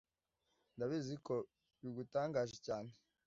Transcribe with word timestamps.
ndabizi 0.75 1.15
ko 1.25 1.35
bigutangaje 1.81 2.55
cyane 2.65 2.91